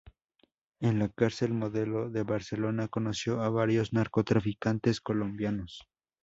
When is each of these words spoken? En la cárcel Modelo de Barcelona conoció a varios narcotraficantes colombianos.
En 0.79 0.97
la 0.97 1.09
cárcel 1.09 1.53
Modelo 1.53 2.09
de 2.09 2.23
Barcelona 2.23 2.87
conoció 2.87 3.43
a 3.43 3.49
varios 3.51 3.93
narcotraficantes 3.93 4.99
colombianos. 4.99 5.87